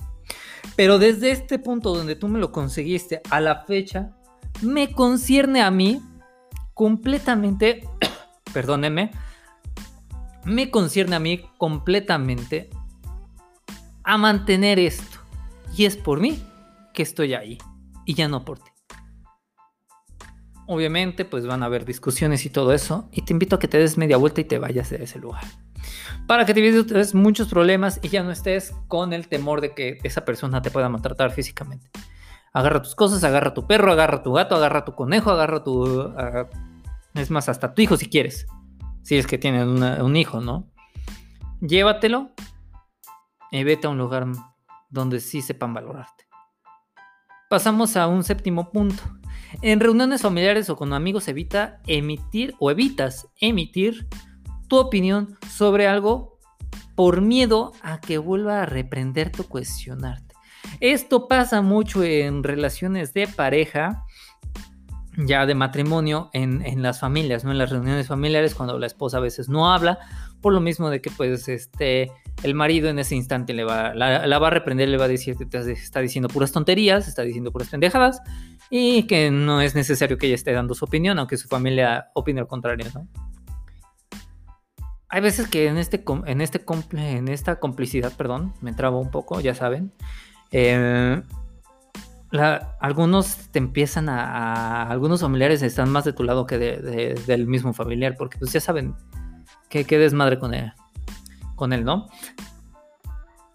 Pero 0.76 1.00
desde 1.00 1.32
este 1.32 1.60
punto 1.60 1.94
donde 1.94 2.16
tú 2.16 2.28
me 2.28 2.40
lo 2.40 2.52
conseguiste 2.52 3.22
a 3.30 3.42
la 3.42 3.64
fecha, 3.66 4.16
me 4.62 4.94
concierne 4.94 5.62
a 5.62 5.72
mí 5.72 6.02
completamente, 6.74 7.88
perdóneme, 8.54 9.12
me 10.46 10.72
concierne 10.72 11.16
a 11.16 11.20
mí 11.20 11.42
completamente 11.58 12.70
a 14.04 14.18
mantener 14.18 14.80
esto. 14.80 15.20
Y 15.76 15.86
es 15.86 15.98
por 15.98 16.20
mí 16.20 16.42
que 16.94 17.04
estoy 17.04 17.34
ahí 17.34 17.58
y 18.06 18.14
ya 18.14 18.28
no 18.28 18.44
por 18.44 18.60
ti. 18.60 18.71
Obviamente, 20.68 21.26
pues 21.26 21.46
van 21.46 21.64
a 21.64 21.66
haber 21.66 21.86
discusiones 21.86 22.46
y 22.46 22.50
todo 22.50 22.74
eso. 22.74 23.10
Y 23.12 23.24
te 23.24 23.34
invito 23.34 23.56
a 23.56 23.60
que 23.60 23.68
te 23.68 23.78
des 23.78 23.98
media 23.98 24.18
vuelta 24.18 24.42
y 24.42 24.46
te 24.46 24.60
vayas 24.60 24.90
de 24.90 25.04
ese 25.04 25.20
lugar. 25.20 25.44
Para 26.28 26.46
que 26.46 26.54
te 26.54 26.66
evites 26.66 27.16
muchos 27.16 27.48
problemas 27.48 28.00
y 28.02 28.10
ya 28.10 28.24
no 28.24 28.32
estés 28.32 28.74
con 28.88 29.14
el 29.14 29.28
temor 29.28 29.62
de 29.62 29.74
que 29.74 29.98
esa 30.04 30.24
persona 30.24 30.62
te 30.62 30.72
pueda 30.72 30.90
maltratar 30.90 31.32
físicamente. 31.32 31.90
Agarra 32.54 32.82
tus 32.82 32.96
cosas, 32.96 33.24
agarra 33.24 33.54
tu 33.54 33.66
perro, 33.66 33.92
agarra 33.92 34.24
tu 34.24 34.34
gato, 34.34 34.56
agarra 34.56 34.86
tu 34.86 34.94
conejo, 34.94 35.32
agarra 35.32 35.64
tu... 35.64 36.02
Ah, 36.18 36.48
es 37.16 37.32
más, 37.32 37.50
hasta 37.50 37.74
tu 37.74 37.82
hijo 37.82 37.98
si 37.98 38.08
quieres. 38.08 38.46
Si 39.02 39.18
es 39.18 39.28
que 39.28 39.38
tienen 39.38 39.68
un 39.68 40.16
hijo, 40.16 40.42
¿no? 40.42 40.70
Llévatelo 41.60 42.32
y 43.52 43.64
vete 43.64 43.88
a 43.88 43.90
un 43.90 43.98
lugar 43.98 44.28
donde 44.90 45.20
sí 45.20 45.42
sepan 45.42 45.74
valorarte. 45.74 46.26
Pasamos 47.52 47.98
a 47.98 48.08
un 48.08 48.24
séptimo 48.24 48.72
punto. 48.72 49.04
En 49.62 49.82
reuniones 49.82 50.22
familiares 50.22 50.70
o 50.70 50.78
con 50.78 50.94
amigos 50.94 51.28
evita 51.28 51.82
emitir 51.86 52.56
o 52.60 52.72
evitas 52.72 53.28
emitir 53.42 54.08
tu 54.70 54.78
opinión 54.78 55.38
sobre 55.50 55.86
algo 55.86 56.40
por 56.96 57.20
miedo 57.20 57.74
a 57.82 58.00
que 58.00 58.20
vuelva 58.20 58.62
a 58.62 58.66
reprenderte 58.66 59.42
o 59.42 59.50
cuestionarte. 59.50 60.34
Esto 60.80 61.28
pasa 61.28 61.62
mucho 61.62 62.06
en 62.06 62.42
relaciones 62.42 63.14
de 63.14 63.28
pareja, 63.28 64.06
ya 65.18 65.46
de 65.46 65.54
matrimonio, 65.54 66.30
en, 66.32 66.66
en, 66.66 66.82
las 66.82 67.02
familias, 67.02 67.44
¿no? 67.44 67.52
En 67.52 67.58
las 67.58 67.70
reuniones 67.70 68.08
familiares, 68.08 68.56
cuando 68.56 68.80
la 68.80 68.88
esposa 68.88 69.18
a 69.18 69.20
veces 69.20 69.50
no 69.50 69.74
habla, 69.74 70.00
por 70.42 70.54
lo 70.54 70.60
mismo 70.60 70.90
de 70.90 71.02
que 71.02 71.12
pues 71.12 71.48
este 71.48 72.12
el 72.44 72.56
marido 72.56 72.90
en 72.90 73.00
ese 73.00 73.16
instante 73.16 73.54
le 73.54 73.64
va, 73.64 73.94
la, 73.94 74.40
va 74.40 74.48
a 74.48 74.50
reprender, 74.50 74.90
le 74.90 74.98
va 74.98 75.06
a 75.06 75.08
decir 75.08 75.36
que 75.36 75.46
te 75.46 75.72
está 75.72 76.00
diciendo 76.00 76.28
puras 76.28 76.52
tonterías, 76.52 77.08
está 77.08 77.22
diciendo 77.22 77.52
puras 77.52 77.70
pendejadas 77.70 78.22
y 78.70 79.04
que 79.04 79.30
no 79.30 79.62
es 79.62 79.76
necesario 79.76 80.18
que 80.18 80.28
ella 80.28 80.36
esté 80.36 80.52
dando 80.52 80.74
su 80.74 80.86
opinión, 80.86 81.20
aunque 81.20 81.38
su 81.38 81.48
familia 81.48 82.10
opine 82.14 82.40
al 82.40 82.48
contrario, 82.48 82.88
¿no? 82.94 83.08
Hay 85.10 85.22
veces 85.22 85.50
que 85.50 85.68
en, 85.68 85.78
este, 85.78 86.04
en, 86.26 86.40
este, 86.40 86.64
en 86.94 87.28
esta 87.28 87.60
complicidad, 87.60 88.14
perdón, 88.16 88.54
me 88.62 88.72
trabo 88.72 89.00
un 89.00 89.12
poco, 89.12 89.42
ya 89.42 89.54
saben, 89.54 89.92
eh, 90.52 91.22
algunos 92.80 93.50
te 93.52 93.60
empiezan 93.60 94.08
a, 94.08 94.84
Algunos 94.84 95.22
familiares 95.22 95.62
están 95.62 95.90
más 95.90 96.06
de 96.06 96.14
tu 96.14 96.24
lado 96.24 96.46
que 96.46 96.58
del 96.58 97.48
mismo 97.48 97.74
familiar, 97.74 98.16
porque 98.18 98.38
pues 98.38 98.54
ya 98.54 98.62
saben 98.62 98.96
que, 99.72 99.86
que 99.86 99.98
desmadre 99.98 100.38
con 100.38 100.54
él 100.54 100.72
con 101.62 101.74
él, 101.74 101.86
¿no? 101.86 102.08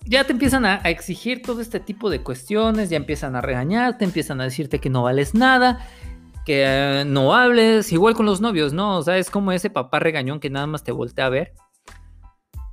Ya 0.04 0.22
te 0.22 0.30
empiezan 0.30 0.64
a, 0.64 0.76
exigir 0.76 1.42
todo 1.42 1.60
este 1.60 1.80
tipo 1.80 2.08
de 2.08 2.22
cuestiones, 2.22 2.88
ya 2.88 2.96
empiezan 2.96 3.34
a 3.34 3.40
regañarte, 3.40 4.04
empiezan 4.04 4.40
a 4.40 4.44
decirte 4.44 4.78
que 4.78 4.90
no 4.90 5.02
vales 5.02 5.34
nada, 5.34 5.84
que 6.44 7.02
no 7.04 7.34
hables, 7.34 7.90
igual 7.90 8.14
con 8.14 8.24
los 8.24 8.40
novios, 8.40 8.72
¿no? 8.72 8.96
O 8.96 9.02
sea, 9.02 9.18
es 9.18 9.28
como 9.28 9.50
ese 9.50 9.70
papá 9.70 9.98
regañón 9.98 10.38
que 10.38 10.50
nada 10.50 10.68
más 10.68 10.84
te 10.84 10.92
voltea 10.92 11.26
a 11.26 11.30
ver 11.30 11.54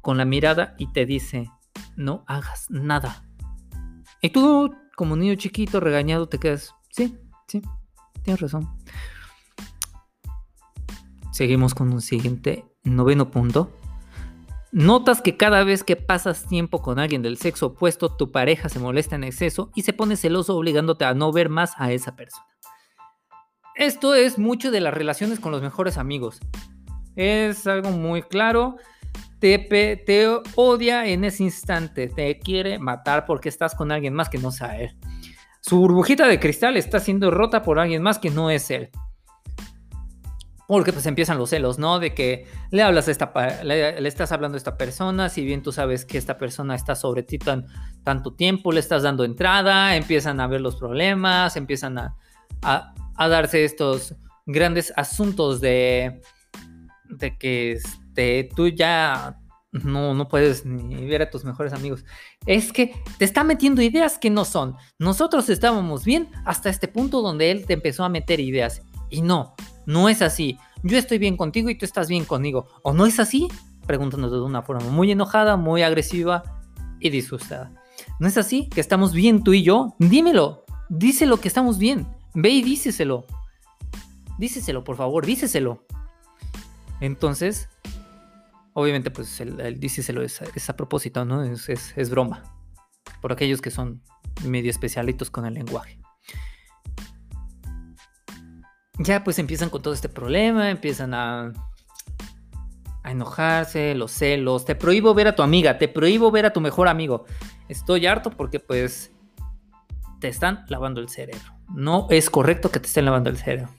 con 0.01 0.19
la 0.19 0.25
mirada 0.25 0.75
y 0.77 0.93
te 0.93 1.07
dice, 1.07 1.49
no 1.95 2.23
hagas 2.27 2.69
nada. 2.69 3.25
Y 4.21 4.29
tú, 4.29 4.75
como 4.95 5.15
niño 5.15 5.33
chiquito, 5.33 5.79
regañado, 5.79 6.29
te 6.29 6.37
quedas, 6.37 6.75
sí, 6.91 7.17
sí, 7.47 7.63
tienes 8.21 8.39
razón. 8.39 8.69
Seguimos 11.31 11.73
con 11.73 11.91
un 11.91 12.01
siguiente 12.01 12.65
noveno 12.83 13.31
punto. 13.31 13.71
Notas 14.71 15.21
que 15.21 15.37
cada 15.37 15.63
vez 15.63 15.83
que 15.83 15.95
pasas 15.95 16.47
tiempo 16.47 16.81
con 16.81 16.97
alguien 16.97 17.21
del 17.21 17.37
sexo 17.37 17.67
opuesto, 17.67 18.09
tu 18.09 18.31
pareja 18.31 18.69
se 18.69 18.79
molesta 18.79 19.15
en 19.15 19.23
exceso 19.23 19.69
y 19.75 19.83
se 19.83 19.93
pone 19.93 20.17
celoso 20.17 20.57
obligándote 20.57 21.05
a 21.05 21.13
no 21.13 21.31
ver 21.31 21.49
más 21.49 21.73
a 21.77 21.91
esa 21.91 22.15
persona. 22.15 22.47
Esto 23.75 24.15
es 24.15 24.37
mucho 24.37 24.71
de 24.71 24.81
las 24.81 24.93
relaciones 24.93 25.39
con 25.39 25.51
los 25.51 25.61
mejores 25.61 25.97
amigos. 25.97 26.39
Es 27.15 27.67
algo 27.67 27.91
muy 27.91 28.21
claro. 28.23 28.77
Te, 29.39 29.59
odia 30.55 31.05
en 31.05 31.23
ese 31.25 31.43
instante, 31.43 32.07
te 32.07 32.39
quiere 32.39 32.79
matar 32.79 33.25
porque 33.25 33.49
estás 33.49 33.75
con 33.75 33.91
alguien 33.91 34.13
más 34.13 34.29
que 34.29 34.37
no 34.37 34.51
sea 34.51 34.79
él. 34.79 34.95
Su 35.59 35.77
burbujita 35.77 36.27
de 36.27 36.39
cristal 36.39 36.77
está 36.77 36.99
siendo 36.99 37.29
rota 37.29 37.61
por 37.61 37.77
alguien 37.77 38.01
más 38.01 38.19
que 38.19 38.29
no 38.29 38.49
es 38.49 38.71
él. 38.71 38.89
Porque 40.67 40.93
pues 40.93 41.05
empiezan 41.05 41.37
los 41.37 41.49
celos, 41.49 41.77
¿no? 41.77 41.99
De 41.99 42.13
que 42.13 42.47
le 42.71 42.83
hablas 42.83 43.07
a 43.07 43.11
esta, 43.11 43.33
le, 43.63 44.07
estás 44.07 44.31
hablando 44.31 44.55
a 44.55 44.57
esta 44.57 44.77
persona, 44.77 45.29
si 45.29 45.43
bien 45.43 45.61
tú 45.61 45.71
sabes 45.71 46.05
que 46.05 46.17
esta 46.17 46.37
persona 46.37 46.75
está 46.75 46.95
sobre 46.95 47.23
ti 47.23 47.37
tan, 47.37 47.67
tanto 48.03 48.33
tiempo, 48.33 48.71
le 48.71 48.79
estás 48.79 49.03
dando 49.03 49.23
entrada, 49.25 49.95
empiezan 49.95 50.39
a 50.39 50.47
ver 50.47 50.61
los 50.61 50.77
problemas, 50.77 51.57
empiezan 51.57 51.97
a, 51.97 52.15
a, 52.61 53.27
darse 53.27 53.65
estos 53.65 54.15
grandes 54.45 54.93
asuntos 54.95 55.59
de, 55.59 56.21
de 57.09 57.37
que 57.37 57.73
este, 57.73 58.49
tú 58.55 58.69
ya 58.69 59.37
no, 59.73 60.13
no 60.13 60.27
puedes 60.27 60.65
ni 60.65 61.05
ver 61.07 61.23
a 61.23 61.29
tus 61.29 61.43
mejores 61.43 61.73
amigos. 61.73 62.05
Es 62.45 62.71
que 62.71 62.93
te 63.17 63.25
está 63.25 63.43
metiendo 63.43 63.81
ideas 63.81 64.17
que 64.17 64.29
no 64.29 64.45
son. 64.45 64.75
Nosotros 64.99 65.49
estábamos 65.49 66.05
bien 66.05 66.29
hasta 66.45 66.69
este 66.69 66.87
punto 66.87 67.21
donde 67.21 67.51
él 67.51 67.65
te 67.65 67.73
empezó 67.73 68.03
a 68.03 68.09
meter 68.09 68.39
ideas. 68.39 68.83
Y 69.09 69.21
no, 69.21 69.55
no 69.85 70.09
es 70.09 70.21
así. 70.21 70.57
Yo 70.83 70.97
estoy 70.97 71.17
bien 71.17 71.37
contigo 71.37 71.69
y 71.69 71.75
tú 71.75 71.85
estás 71.85 72.07
bien 72.07 72.25
conmigo. 72.25 72.67
¿O 72.83 72.93
no 72.93 73.05
es 73.05 73.19
así? 73.19 73.47
Preguntándote 73.85 74.35
de 74.35 74.41
una 74.41 74.61
forma 74.61 74.89
muy 74.89 75.11
enojada, 75.11 75.57
muy 75.57 75.81
agresiva 75.81 76.43
y 76.99 77.09
disgustada. 77.09 77.71
¿No 78.19 78.27
es 78.27 78.37
así? 78.37 78.69
¿Que 78.69 78.81
estamos 78.81 79.13
bien 79.13 79.43
tú 79.43 79.53
y 79.53 79.63
yo? 79.63 79.95
Dímelo. 79.99 80.65
Díselo 80.89 81.37
que 81.37 81.47
estamos 81.47 81.77
bien. 81.77 82.07
Ve 82.33 82.49
y 82.49 82.61
díceselo. 82.61 83.25
Díceselo, 84.37 84.83
por 84.83 84.97
favor, 84.97 85.25
díceselo. 85.25 85.85
Entonces, 86.99 87.69
obviamente, 88.73 89.11
pues 89.11 89.39
el, 89.41 89.79
díceselo 89.79 90.23
es, 90.23 90.41
a 90.69 90.75
propósito, 90.75 91.25
¿no? 91.25 91.43
Es, 91.43 91.69
es 91.69 92.09
broma. 92.09 92.43
Por 93.21 93.31
aquellos 93.31 93.61
que 93.61 93.71
son 93.71 94.01
medio 94.45 94.69
especialitos 94.69 95.29
con 95.29 95.45
el 95.45 95.53
lenguaje 95.53 96.03
ya 98.97 99.23
pues 99.23 99.39
empiezan 99.39 99.69
con 99.69 99.81
todo 99.81 99.93
este 99.93 100.09
problema, 100.09 100.69
empiezan 100.69 101.13
a, 101.13 101.51
a 103.03 103.11
enojarse, 103.11 103.95
los 103.95 104.11
celos, 104.11 104.65
te 104.65 104.75
prohíbo 104.75 105.13
ver 105.13 105.27
a 105.27 105.35
tu 105.35 105.43
amiga, 105.43 105.77
te 105.77 105.87
prohíbo 105.87 106.31
ver 106.31 106.45
a 106.45 106.53
tu 106.53 106.61
mejor 106.61 106.87
amigo. 106.87 107.25
Estoy 107.67 108.05
harto 108.05 108.31
porque 108.31 108.59
pues 108.59 109.11
te 110.19 110.27
están 110.27 110.65
lavando 110.69 111.01
el 111.01 111.09
cerebro. 111.09 111.53
No 111.73 112.07
es 112.09 112.29
correcto 112.29 112.71
que 112.71 112.79
te 112.79 112.87
estén 112.87 113.05
lavando 113.05 113.29
el 113.29 113.37
cerebro. 113.37 113.69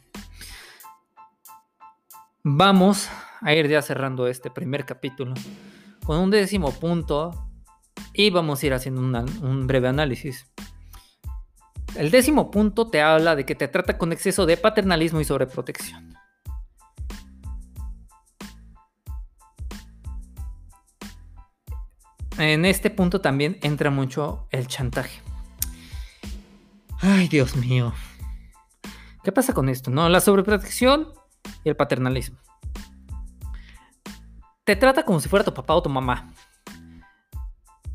Vamos 2.42 3.08
a 3.40 3.54
ir 3.54 3.68
ya 3.68 3.80
cerrando 3.80 4.26
este 4.26 4.50
primer 4.50 4.84
capítulo 4.84 5.34
con 6.04 6.18
un 6.18 6.30
décimo 6.30 6.72
punto 6.72 7.48
y 8.12 8.30
vamos 8.30 8.62
a 8.62 8.66
ir 8.66 8.74
haciendo 8.74 9.00
un 9.00 9.66
breve 9.66 9.88
análisis. 9.88 10.46
El 11.94 12.10
décimo 12.10 12.50
punto 12.50 12.88
te 12.88 13.00
habla 13.00 13.36
de 13.36 13.46
que 13.46 13.54
te 13.54 13.68
trata 13.68 13.96
con 13.98 14.12
exceso 14.12 14.46
de 14.46 14.56
paternalismo 14.56 15.20
y 15.20 15.24
sobreprotección. 15.24 16.14
En 22.36 22.64
este 22.64 22.90
punto 22.90 23.20
también 23.20 23.58
entra 23.62 23.90
mucho 23.90 24.48
el 24.50 24.66
chantaje. 24.66 25.22
Ay, 27.00 27.28
Dios 27.28 27.54
mío. 27.54 27.92
¿Qué 29.22 29.30
pasa 29.30 29.54
con 29.54 29.68
esto? 29.68 29.90
No, 29.90 30.08
la 30.08 30.20
sobreprotección 30.20 31.12
y 31.62 31.68
el 31.68 31.76
paternalismo. 31.76 32.38
Te 34.64 34.74
trata 34.74 35.04
como 35.04 35.20
si 35.20 35.28
fuera 35.28 35.44
tu 35.44 35.54
papá 35.54 35.74
o 35.74 35.82
tu 35.82 35.90
mamá 35.90 36.32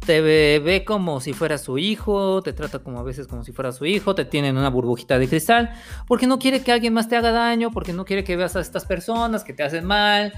te 0.09 0.21
ve, 0.21 0.83
como 0.87 1.21
si 1.21 1.33
fuera 1.33 1.59
su 1.59 1.77
hijo, 1.77 2.41
te 2.41 2.51
trata 2.51 2.79
como 2.79 2.99
a 2.99 3.03
veces 3.03 3.27
como 3.27 3.43
si 3.43 3.51
fuera 3.51 3.71
su 3.71 3.85
hijo, 3.85 4.15
te 4.15 4.25
tiene 4.25 4.47
en 4.47 4.57
una 4.57 4.71
burbujita 4.71 5.19
de 5.19 5.27
cristal, 5.27 5.71
porque 6.07 6.25
no 6.25 6.39
quiere 6.39 6.63
que 6.63 6.71
alguien 6.71 6.93
más 6.93 7.07
te 7.07 7.15
haga 7.15 7.31
daño, 7.31 7.69
porque 7.69 7.93
no 7.93 8.05
quiere 8.05 8.23
que 8.23 8.35
veas 8.35 8.55
a 8.55 8.59
estas 8.59 8.85
personas 8.85 9.43
que 9.43 9.53
te 9.53 9.61
hacen 9.61 9.85
mal, 9.85 10.33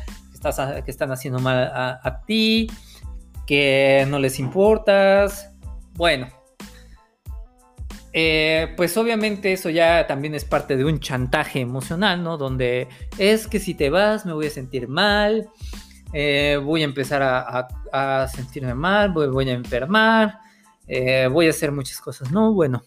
que, 0.83 0.91
están 0.91 1.13
haciendo 1.13 1.39
mal 1.39 1.71
a, 1.73 2.21
ti, 2.27 2.69
que 3.47 4.05
no 4.09 4.19
les 4.19 4.39
importas. 4.39 5.53
Bueno, 5.93 6.27
eh, 8.11 8.73
pues 8.75 8.97
obviamente 8.97 9.53
eso 9.53 9.69
ya 9.69 10.05
también 10.05 10.35
es 10.35 10.43
parte 10.43 10.75
de 10.75 10.83
un 10.83 10.99
chantaje 10.99 11.61
emocional, 11.61 12.21
¿no? 12.21 12.35
Donde 12.35 12.89
es 13.17 13.47
que 13.47 13.61
si 13.61 13.73
te 13.73 13.89
vas 13.89 14.25
me 14.25 14.33
voy 14.33 14.47
a 14.47 14.49
sentir 14.49 14.89
mal, 14.89 15.47
eh, 16.13 16.59
voy 16.63 16.81
a 16.81 16.85
empezar 16.85 17.21
a, 17.23 18.27
sentirme 18.27 18.73
mal, 18.73 19.11
voy, 19.11 19.49
a 19.49 19.53
enfermar, 19.53 20.39
eh, 20.87 21.27
voy 21.31 21.47
a 21.47 21.49
hacer 21.49 21.71
muchas 21.71 21.99
cosas, 21.99 22.31
¿no? 22.31 22.53
Bueno, 22.53 22.83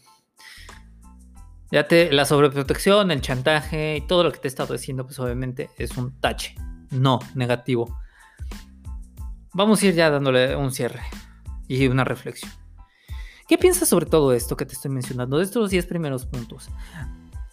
ya 1.70 1.86
te, 1.88 2.12
la 2.12 2.24
sobreprotección, 2.24 3.10
el 3.10 3.20
chantaje 3.20 3.96
y 3.96 4.00
todo 4.06 4.24
lo 4.24 4.32
que 4.32 4.38
te 4.38 4.48
he 4.48 4.50
estado 4.50 4.74
diciendo, 4.74 5.04
pues 5.04 5.18
obviamente 5.18 5.70
es 5.76 5.96
un 5.96 6.18
tache, 6.20 6.54
no 6.90 7.18
negativo. 7.34 7.98
Vamos 9.52 9.82
a 9.82 9.86
ir 9.86 9.94
ya 9.94 10.10
dándole 10.10 10.56
un 10.56 10.72
cierre 10.72 11.02
y 11.68 11.86
una 11.86 12.04
reflexión. 12.04 12.52
¿Qué 13.46 13.58
piensas 13.58 13.88
sobre 13.88 14.06
todo 14.06 14.32
esto 14.32 14.56
que 14.56 14.64
te 14.64 14.74
estoy 14.74 14.90
mencionando, 14.90 15.38
de 15.38 15.44
estos 15.44 15.70
10 15.70 15.86
primeros 15.86 16.26
puntos? 16.26 16.70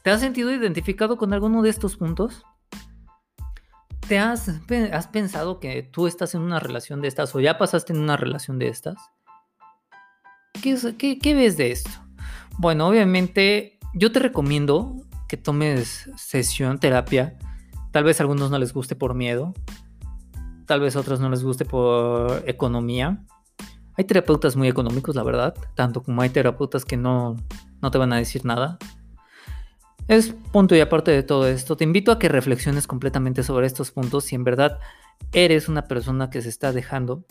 ¿Te 0.03 0.09
has 0.09 0.21
sentido 0.21 0.51
identificado 0.51 1.17
con 1.17 1.33
alguno 1.33 1.61
de 1.61 1.69
estos 1.69 1.97
puntos? 1.97 2.43
¿Te 4.07 4.19
has, 4.19 4.49
has, 4.91 5.07
pensado 5.07 5.59
que 5.59 5.83
tú 5.83 6.07
estás 6.07 6.35
en 6.35 6.41
una 6.41 6.59
relación 6.59 7.01
de 7.01 7.07
estas 7.07 7.33
o 7.33 7.39
ya 7.39 7.57
pasaste 7.57 7.93
en 7.93 7.99
una 7.99 8.17
relación 8.17 8.59
de 8.59 8.67
estas? 8.67 8.97
¿Qué, 10.61 11.19
qué 11.19 11.33
ves 11.33 11.57
de 11.57 11.71
esto? 11.71 11.89
Bueno, 12.57 12.87
obviamente 12.87 13.79
yo 13.93 14.11
te 14.11 14.19
recomiendo 14.19 14.95
que 15.27 15.37
tomes 15.37 16.09
sesión, 16.17 16.77
terapia. 16.79 17.37
Tal 17.91 18.03
vez 18.03 18.19
a 18.19 18.23
algunos 18.23 18.51
no 18.51 18.59
les 18.59 18.73
guste 18.73 18.95
por 18.95 19.15
miedo. 19.15 19.53
Tal 20.65 20.79
vez 20.79 20.95
a 20.95 20.99
otros 20.99 21.19
no 21.19 21.29
les 21.29 21.43
guste 21.43 21.65
por 21.65 22.43
economía. 22.47 23.25
Hay 23.95 24.05
terapeutas 24.05 24.55
muy 24.55 24.67
económicos, 24.67 25.15
la 25.15 25.23
verdad, 25.23 25.53
tanto 25.75 26.01
como 26.01 26.21
hay 26.21 26.29
terapeutas 26.29 26.85
que 26.85 26.97
no, 26.97 27.35
no 27.81 27.91
te 27.91 27.97
van 27.97 28.13
a 28.13 28.17
decir 28.17 28.45
nada. 28.45 28.77
Es 30.11 30.33
punto 30.51 30.75
y 30.75 30.81
aparte 30.81 31.09
de 31.11 31.23
todo 31.23 31.47
esto, 31.47 31.77
te 31.77 31.85
invito 31.85 32.11
a 32.11 32.19
que 32.19 32.27
reflexiones 32.27 32.85
completamente 32.85 33.43
sobre 33.43 33.65
estos 33.65 33.91
puntos 33.91 34.25
si 34.25 34.35
en 34.35 34.43
verdad 34.43 34.77
eres 35.31 35.69
una 35.69 35.87
persona 35.87 36.29
que 36.29 36.41
se 36.41 36.49
está 36.49 36.73
dejando 36.73 37.23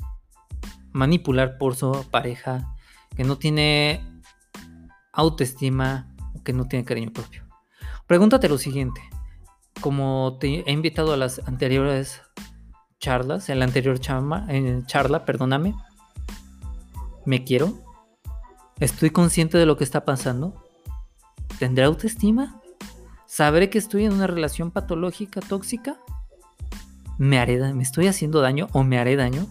manipular 0.90 1.58
por 1.58 1.76
su 1.76 2.06
pareja, 2.10 2.74
que 3.14 3.22
no 3.22 3.36
tiene 3.36 4.02
autoestima 5.12 6.08
o 6.34 6.42
que 6.42 6.54
no 6.54 6.68
tiene 6.68 6.86
cariño 6.86 7.12
propio. 7.12 7.46
Pregúntate 8.06 8.48
lo 8.48 8.56
siguiente, 8.56 9.02
como 9.82 10.38
te 10.40 10.64
he 10.66 10.72
invitado 10.72 11.12
a 11.12 11.18
las 11.18 11.46
anteriores 11.46 12.22
charlas, 12.98 13.50
en 13.50 13.58
la 13.58 13.66
anterior 13.66 14.00
charla, 14.00 14.46
en 14.48 14.86
charla, 14.86 15.26
perdóname, 15.26 15.74
¿Me 17.26 17.44
quiero? 17.44 17.74
¿Estoy 18.78 19.10
consciente 19.10 19.58
de 19.58 19.66
lo 19.66 19.76
que 19.76 19.84
está 19.84 20.06
pasando? 20.06 20.64
¿Tendré 21.58 21.84
autoestima? 21.84 22.59
¿Sabré 23.30 23.70
que 23.70 23.78
estoy 23.78 24.06
en 24.06 24.12
una 24.12 24.26
relación 24.26 24.72
patológica, 24.72 25.40
tóxica? 25.40 26.00
¿Me, 27.16 27.38
haré, 27.38 27.72
¿Me 27.74 27.84
estoy 27.84 28.08
haciendo 28.08 28.40
daño 28.40 28.66
o 28.72 28.82
me 28.82 28.98
haré 28.98 29.14
daño? 29.14 29.46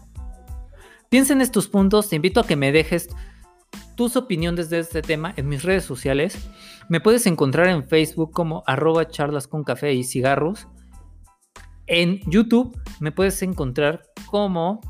Piensa 1.07 1.31
en 1.31 1.39
estos 1.39 1.69
puntos, 1.69 2.09
te 2.09 2.17
invito 2.17 2.41
a 2.41 2.45
que 2.45 2.57
me 2.57 2.73
dejes 2.73 3.07
tus 3.95 4.17
opiniones 4.17 4.69
de 4.69 4.79
este 4.79 5.01
tema 5.01 5.33
en 5.37 5.47
mis 5.47 5.63
redes 5.63 5.85
sociales. 5.85 6.49
Me 6.89 6.99
puedes 6.99 7.25
encontrar 7.25 7.67
en 7.67 7.87
Facebook 7.87 8.33
como 8.33 8.63
arroba 8.67 9.07
charlas 9.07 9.47
con 9.47 9.63
café 9.63 9.93
y 9.93 10.03
cigarros. 10.03 10.67
En 11.87 12.19
YouTube 12.29 12.77
me 12.99 13.13
puedes 13.13 13.41
encontrar 13.43 14.03
como 14.25 14.81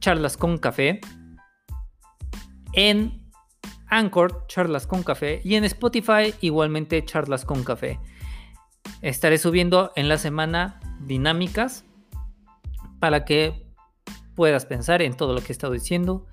charlas 0.00 0.36
con 0.36 0.58
café 0.58 1.00
en 2.74 3.23
Anchor, 3.88 4.46
Charlas 4.46 4.86
con 4.86 5.02
Café, 5.02 5.40
y 5.44 5.54
en 5.54 5.64
Spotify 5.64 6.34
igualmente 6.40 7.04
Charlas 7.04 7.44
con 7.44 7.64
Café. 7.64 8.00
Estaré 9.02 9.38
subiendo 9.38 9.92
en 9.96 10.08
la 10.08 10.18
semana 10.18 10.80
dinámicas 11.00 11.84
para 13.00 13.24
que 13.24 13.66
puedas 14.34 14.66
pensar 14.66 15.02
en 15.02 15.16
todo 15.16 15.34
lo 15.34 15.40
que 15.40 15.48
he 15.48 15.52
estado 15.52 15.72
diciendo. 15.72 16.26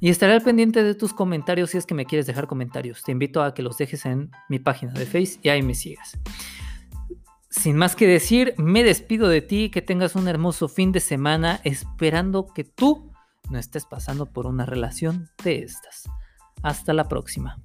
Y 0.00 0.08
estaré 0.08 0.32
al 0.32 0.42
pendiente 0.42 0.82
de 0.82 0.94
tus 0.94 1.12
comentarios 1.12 1.70
si 1.70 1.78
es 1.78 1.86
que 1.86 1.94
me 1.94 2.06
quieres 2.06 2.26
dejar 2.26 2.46
comentarios. 2.46 3.02
Te 3.02 3.12
invito 3.12 3.42
a 3.42 3.54
que 3.54 3.62
los 3.62 3.76
dejes 3.76 4.06
en 4.06 4.30
mi 4.48 4.58
página 4.58 4.92
de 4.92 5.04
Face 5.04 5.38
y 5.42 5.50
ahí 5.50 5.62
me 5.62 5.74
sigas. 5.74 6.18
Sin 7.50 7.76
más 7.76 7.96
que 7.96 8.06
decir, 8.06 8.54
me 8.56 8.82
despido 8.84 9.28
de 9.28 9.42
ti, 9.42 9.70
que 9.70 9.82
tengas 9.82 10.14
un 10.14 10.28
hermoso 10.28 10.68
fin 10.68 10.92
de 10.92 11.00
semana, 11.00 11.60
esperando 11.64 12.46
que 12.46 12.64
tú 12.64 13.12
no 13.50 13.58
estés 13.58 13.86
pasando 13.86 14.26
por 14.26 14.46
una 14.46 14.64
relación 14.64 15.28
de 15.42 15.58
estas. 15.58 16.04
Hasta 16.62 16.92
la 16.92 17.08
próxima. 17.08 17.58